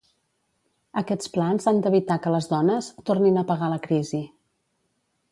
Aquests 1.01 1.27
plans 1.33 1.67
han 1.71 1.81
d'evitar 1.87 2.17
que 2.23 2.33
les 2.35 2.47
dones 2.53 2.87
"tornin 3.09 3.37
a 3.41 3.43
pagar 3.53 3.69
la 3.75 3.81
crisi". 3.87 4.23